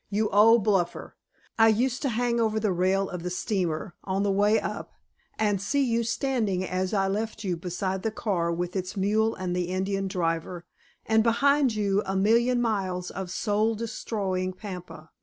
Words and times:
You 0.09 0.29
old 0.31 0.63
bluffer! 0.63 1.15
I 1.59 1.67
used 1.67 2.01
to 2.01 2.09
hang 2.09 2.39
over 2.39 2.59
the 2.59 2.71
rail 2.71 3.07
of 3.07 3.21
the 3.21 3.29
steamer, 3.29 3.93
on 4.03 4.23
the 4.23 4.31
way 4.31 4.59
up, 4.59 4.93
and 5.37 5.61
see 5.61 5.83
you 5.83 6.01
standing 6.03 6.63
as 6.63 6.91
I 6.91 7.07
left 7.07 7.43
you 7.43 7.55
beside 7.55 8.01
the 8.01 8.09
car 8.09 8.51
with 8.51 8.75
its 8.75 8.97
mule 8.97 9.35
and 9.35 9.55
the 9.55 9.65
Indian 9.65 10.07
driver, 10.07 10.65
and 11.05 11.21
behind 11.21 11.75
you 11.75 12.01
a 12.03 12.15
million 12.15 12.59
miles 12.59 13.11
of 13.11 13.29
soul 13.29 13.75
destroying 13.75 14.53
pampa. 14.53 15.11